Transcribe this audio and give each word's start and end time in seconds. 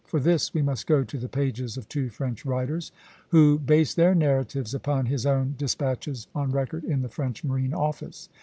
For 0.07 0.19
this 0.19 0.51
we 0.51 0.63
must 0.63 0.87
go 0.87 1.03
to 1.03 1.17
the 1.19 1.29
pages 1.29 1.77
of 1.77 1.87
two 1.87 2.09
French 2.09 2.43
writers, 2.43 2.91
who 3.29 3.59
base 3.59 3.93
their 3.93 4.15
narratives 4.15 4.73
upon 4.73 5.05
his 5.05 5.27
own 5.27 5.53
despatches 5.55 6.25
on 6.33 6.49
record 6.49 6.83
in 6.83 7.03
the 7.03 7.07
French 7.07 7.43
Marine 7.43 7.75
Office. 7.75 8.27